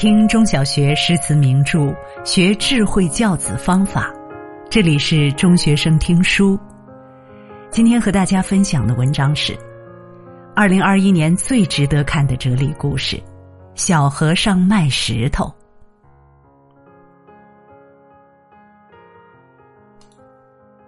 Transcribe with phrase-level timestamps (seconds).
[0.00, 4.10] 听中小学诗词名著，学智慧教子方法。
[4.70, 6.58] 这里是中学生听书。
[7.70, 9.54] 今天和大家分享的文章是
[10.56, 13.22] 二零二一年最值得看的哲理故事：
[13.74, 15.52] 小和尚卖石头。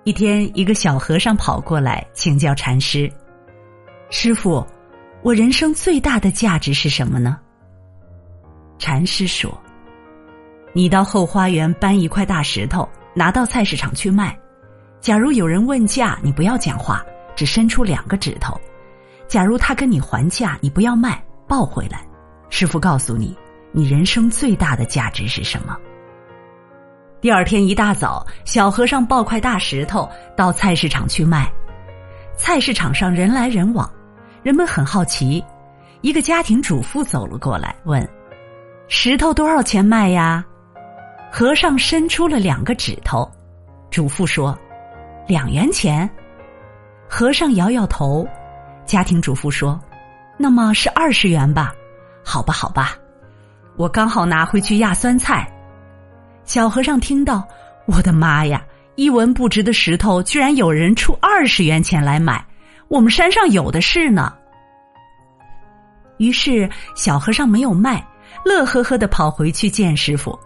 [0.05, 3.13] 一天，一个小和尚跑过来请教禅师
[4.09, 4.67] ：“师傅，
[5.21, 7.39] 我人生最大的价值是什么呢？”
[8.83, 9.57] 禅师说
[10.75, 14.37] ：“你到后花园搬一块大石头，拿到菜市场去卖。
[15.01, 17.01] 假如有人问价，你不要讲话，
[17.37, 18.61] 只伸出两个指头。
[19.29, 22.05] 假如他跟你还价，你不要卖，抱回来。
[22.51, 23.39] 师傅告诉你，
[23.71, 25.77] 你人生最大的价值是什么？”
[27.23, 31.49] 第二天一大早，小和尚抱块大石头到菜市场去卖。
[32.37, 33.89] 菜市场上人来人往，
[34.43, 35.41] 人们很好奇。
[36.01, 38.05] 一个家庭主妇走了过来，问
[38.95, 40.45] ：“石头多少钱卖呀？”
[41.33, 43.27] 和尚伸出了两个指头。
[43.91, 44.57] 主妇说
[45.27, 46.09] ：“两元钱。”
[47.09, 48.29] 和尚摇摇头。
[48.85, 49.81] 家庭主妇说
[50.37, 51.73] ：“那么是二十元吧
[52.23, 52.95] ？”“好吧，好吧，
[53.79, 55.51] 我刚好拿回去压酸菜。”
[56.45, 57.43] 小和尚听到，
[57.87, 58.63] 我的妈呀！
[58.97, 62.45] 一文不值的石头，居然有人出二十元钱来买，
[62.89, 64.35] 我们山上有的是呢。
[66.19, 68.07] 于是小和尚没有卖，
[68.45, 70.39] 乐呵呵的跑回去见师傅。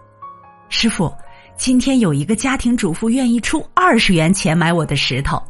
[0.69, 1.13] 师傅，
[1.55, 5.41] 今天有一个家庭主妇愿意出二十元钱买我的石头。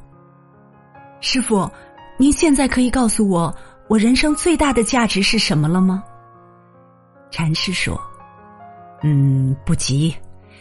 [1.20, 1.70] 师傅，
[2.18, 3.54] 您现在可以告诉我，
[3.88, 6.04] 我人生最大的价值是什么了吗？
[7.32, 8.00] 禅师说
[9.04, 10.16] ：“嗯，不急。”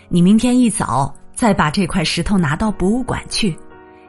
[0.08, 3.56] 你明天一早再把这块石头拿到博物馆去。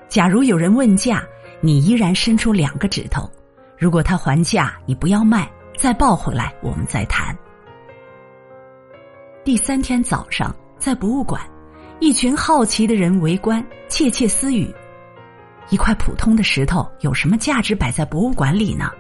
[0.07, 1.23] 假如有人问价，
[1.59, 3.29] 你依然伸出两个指头。
[3.77, 7.37] 如果他还价，你不要卖，再抱回来，我们再谈。
[9.47, 11.41] 第三天早上，在博物馆，
[12.01, 14.69] 一群好奇的人围观，窃窃私语：
[15.69, 18.91] 一块普通的石头有什么价值摆在博物馆里呢？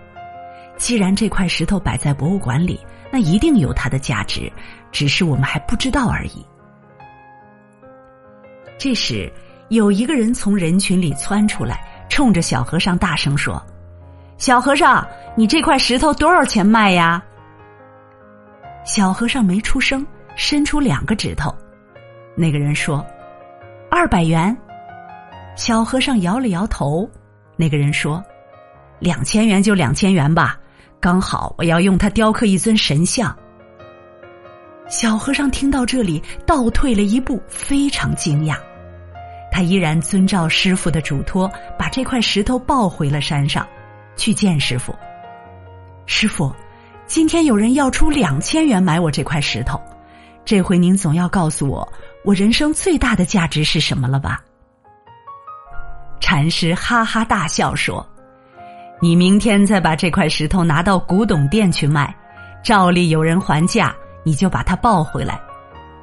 [0.77, 2.79] 既然这块石头摆在博物馆里，
[3.11, 4.49] 那一定有它的价值，
[4.89, 6.45] 只是我们还不知道而已。
[8.77, 9.29] 这时，
[9.67, 13.61] 有一个人从人群里窜出来，冲着小和尚大声说
[14.39, 15.05] ：“小和尚，
[15.35, 17.21] 你这块石头多少钱卖呀？”
[18.87, 21.53] 小和尚没出声，伸出两个指头。
[22.35, 23.05] 那个人说
[23.91, 24.55] ：“二百元。”
[25.57, 27.09] 小和尚摇了摇头。
[27.55, 28.23] 那个人说
[28.99, 30.57] ：“两千元就两千元吧，
[30.99, 33.35] 刚好我要用它雕刻一尊神像。”
[34.87, 38.55] 小和尚听到这里，倒退了一步，非常惊讶。
[39.51, 43.67] 他依然遵照师傅的嘱托，把这块石头抱回了山上，
[44.15, 44.95] 去见师傅。
[46.05, 46.53] 师傅，
[47.07, 49.81] 今天有人要出两千元买我这块石头，
[50.47, 51.85] 这回您总要告诉我，
[52.23, 54.41] 我人生最大的价值是什么了吧？
[56.21, 58.07] 禅师哈哈大笑说
[59.01, 62.15] ：“你明天再把这块石头拿到古董店去卖，
[62.63, 63.93] 照例有人还价。”
[64.23, 65.39] 你就把它抱回来，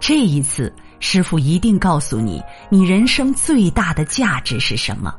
[0.01, 5.15] 这一次师傅一定告诉你，你人生最大的价值是什么。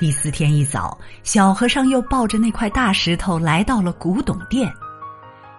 [0.00, 4.72] 第四天一早，小和尚又抱着那块大石头来到了古董店，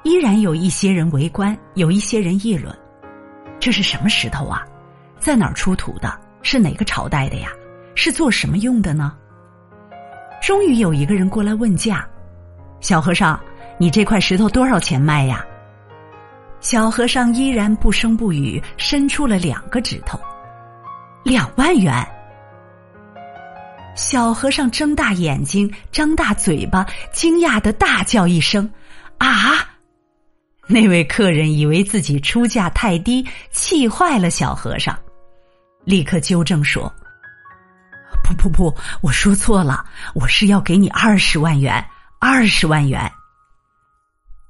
[0.03, 2.77] 依然有一些人围观，有一些人议论
[3.59, 4.65] ：“这是什么石头啊？
[5.17, 6.13] 在哪儿出土的？
[6.41, 7.49] 是哪个朝代的呀？
[7.95, 9.15] 是做什么用的呢？”
[10.43, 12.05] 终于有一个人过来问价
[12.81, 13.39] ：“小和尚，
[13.77, 15.45] 你这块石头多少钱卖呀？”
[16.59, 20.19] 小和尚依然不声不语，伸出了两个指头，
[21.23, 22.05] 两万元。
[23.95, 28.69] 小和尚睁大眼睛，张大嘴巴，惊讶的大叫一声
[29.19, 29.62] ：“啊！”
[30.67, 34.97] 那位客人以为自己出价太低，气坏了小和尚，
[35.83, 36.91] 立刻纠正说
[38.23, 41.85] ：“不不不，我说错了，我是要给你二十万元，
[42.19, 43.11] 二十万元。”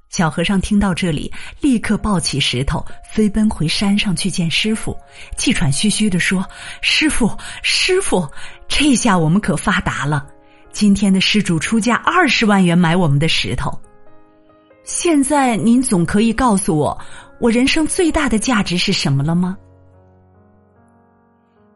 [0.08, 4.96] 小和尚听到这里，立刻抱起石头，飞奔回山上去见师傅，
[5.36, 6.48] 气喘吁吁的说
[6.80, 8.30] ：“师傅，师傅，
[8.68, 10.24] 这下我们可发达了！
[10.70, 13.76] 今天的施主出价二十万元买我们的石头，
[14.84, 16.96] 现在您总可以告诉我，
[17.40, 19.56] 我人生最大的价值是什么了吗？”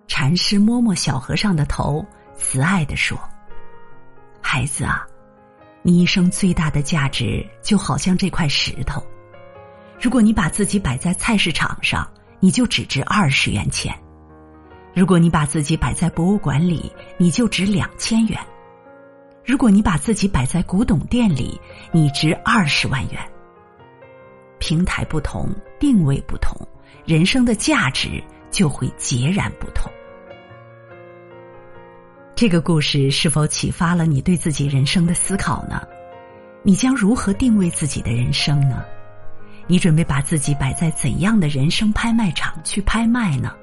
[0.06, 2.04] 禅师摸摸小和尚的头，
[2.36, 3.18] 慈爱的说
[4.40, 5.04] ：“孩子啊。”
[5.80, 9.02] 你一生最大的价值就好像这块石头，
[9.98, 12.06] 如果你把自己摆在菜市场上，
[12.40, 13.94] 你就只值二十元钱；
[14.92, 18.38] 如果你把自己摆在博物馆里，你就值两千元；
[19.48, 21.58] 如果你把自己摆在古董店里，
[21.90, 23.18] 你值二十万元。
[24.58, 25.48] 平台不同，
[25.80, 26.54] 定位不同，
[27.06, 29.90] 人生的价值就会截然不同。
[32.34, 35.80] 这个故事是否启发了你对自己人生的思考呢？
[36.62, 38.84] 你将如何定位自己的人生呢？
[39.66, 43.56] 你准备把自己摆在怎样的人生拍卖场去拍卖呢？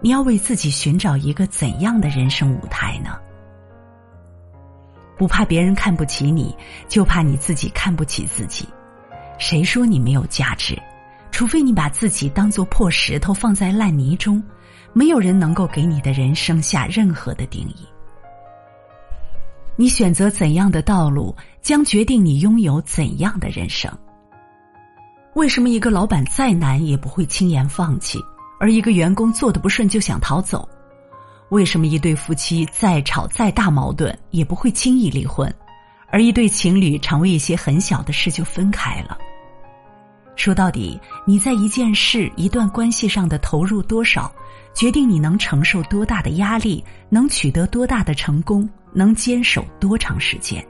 [0.00, 3.20] 你要为自己寻找一个怎样的人生舞台呢？
[5.18, 6.56] 不怕别人看不起你，
[6.88, 8.66] 就怕你自己看不起自己。
[9.38, 10.80] 谁说你没有价值？
[11.30, 14.42] 除非你把自己当做破石头放在烂泥中，
[14.92, 17.86] 没有人能够给你的人生下任何的定义。
[19.76, 23.92] 你选择怎样的道路，将决定你拥有怎样的人生。
[25.34, 28.18] 为什么一个老板再难也不会轻言放弃，
[28.58, 30.68] 而一个员工做的不顺就想逃走？
[31.50, 35.52] 为什么一对夫妻再吵再大矛盾也不会轻易离婚，
[36.10, 39.16] 而一对情侣常为一些很小的事就分开了？
[40.36, 44.30] 说到底，你在一件事、一段关系上的投入多少，
[44.74, 50.64] 决定你能承受多大的压力，能取得多大的成功，能坚守多长时间。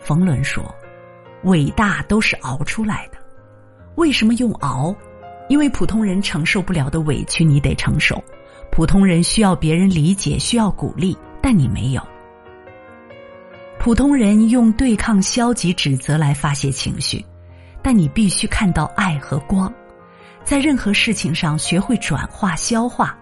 [0.00, 0.64] 冯仑说。
[1.42, 3.18] 伟大都是熬出来的，
[3.94, 4.92] 为什么用熬？
[5.48, 8.20] 因为普通人承受不了的委屈你得承受，
[8.70, 12.02] 普通人需要别人理解，需要鼓励，但你没有。
[13.78, 17.24] 普通人用对抗、消极、指责来发泄情绪，
[17.82, 19.72] 但你必须看到爱和光，
[20.44, 23.16] 在任何事情上学会转化、消化。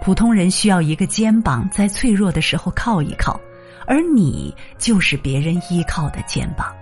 [0.00, 3.38] 普通人需要一个肩膀，在脆弱的时候靠一靠，
[3.86, 6.74] 而你就是别人依靠的肩膀。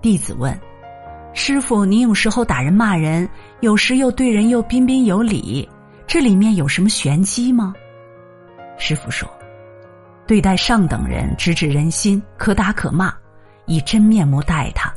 [0.00, 0.58] 弟子问
[1.34, 3.28] ：“师傅，你有时候打人骂人，
[3.60, 5.68] 有时又对人又彬彬有礼，
[6.06, 7.74] 这里面有什么玄机吗？”
[8.78, 9.28] 师傅说
[10.26, 13.14] ：“对待上等人，直指人心，可打可骂，
[13.66, 14.90] 以真面目待他；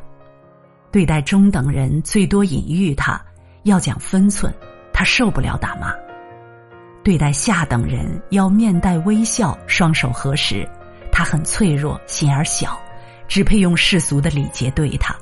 [0.91, 3.19] 对待中等人，最多隐喻他，
[3.63, 4.53] 要讲分寸，
[4.93, 5.87] 他受不了打骂；
[7.03, 10.67] 对待下等人，要面带微笑，双手合十，
[11.11, 12.79] 他很脆弱，心眼小。”
[13.29, 15.15] 只配用世俗的礼节对他，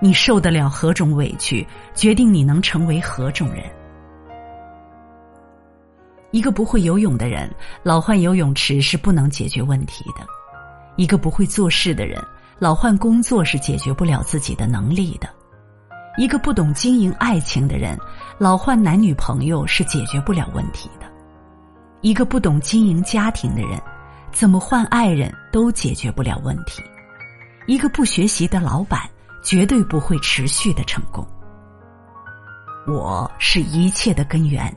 [0.00, 3.64] 你受得了何种委屈，决定你能成为何种人。
[6.30, 7.50] 一个不会游泳的人，
[7.82, 10.26] 老换游泳池是不能解决问题的；
[10.96, 12.22] 一个不会做事的人，
[12.58, 15.28] 老换工作是解决不了自己的能力的；
[16.18, 17.98] 一个不懂经营爱情的人，
[18.36, 21.06] 老换男女朋友是解决不了问题的；
[22.02, 23.80] 一个不懂经营家庭的人，
[24.30, 26.82] 怎么换爱人都解决不了问题。
[27.66, 29.00] 一个不学习的老板，
[29.42, 31.26] 绝对不会持续的成功。
[32.86, 34.74] 我是一切的根源，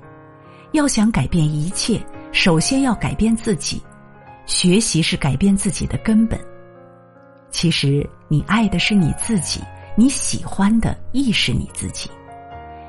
[0.71, 2.01] 要想改变一切，
[2.31, 3.81] 首先要改变自己。
[4.45, 6.39] 学习是改变自己的根本。
[7.51, 9.61] 其实，你爱的是你自己，
[9.95, 12.09] 你喜欢的亦是你自己。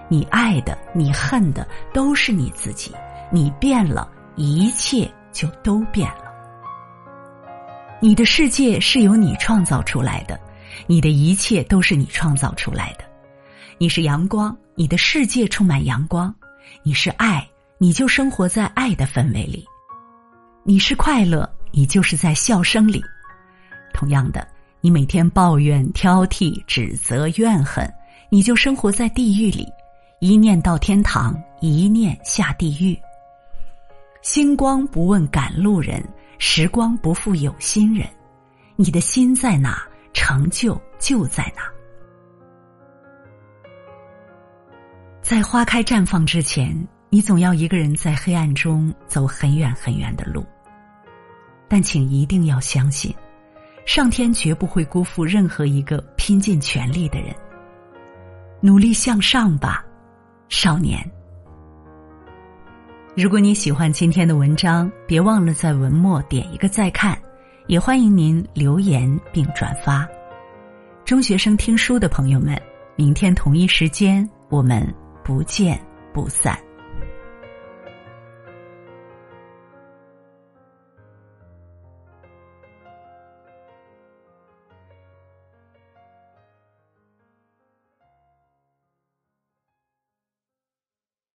[0.08, 2.92] 你爱的，你恨的，都是你自己。
[3.30, 6.32] 你变了，一切就都变了。
[8.00, 10.38] 你的世界是由你创造出来的，
[10.86, 13.04] 你的一切都是你创造出来的。
[13.78, 16.32] 你是阳光，你的世界充满阳光；
[16.82, 17.46] 你是爱，
[17.82, 19.64] 你就生活在爱的氛围里；
[20.62, 23.02] 你是快乐，你就是在笑声里。
[23.92, 24.46] 同样的，
[24.80, 27.92] 你每天抱怨、挑剔、指责、怨恨，
[28.30, 29.66] 你就生活在地狱里，
[30.20, 32.96] 一念到天堂，一念下地狱。
[34.22, 36.00] 星光不问赶路人。
[36.38, 38.06] 时光不负有心人，
[38.76, 41.62] 你的心在哪，成就就在哪。
[45.20, 46.76] 在花开绽放之前，
[47.14, 50.42] 你总要一个人在黑暗中走很远很远的路。
[51.68, 53.14] 但请一定要相信，
[53.84, 57.28] 上天绝不会辜负任何一个拼尽全力的人。
[58.62, 59.84] 努力向上吧，
[60.48, 60.98] 少年。
[63.14, 67.18] 如果你喜欢今天的文章，别忘了在文末点一个再看，
[67.66, 70.08] 也欢迎您留言并转发。
[71.04, 72.58] 中学生听书的朋友们，
[72.96, 74.82] 明天同一时间我们
[75.22, 75.78] 不见
[76.14, 76.58] 不散。